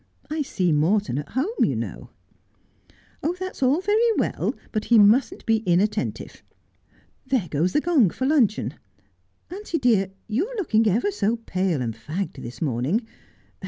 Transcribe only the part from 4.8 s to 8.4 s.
he mustn't be inattentive. There goes the gong for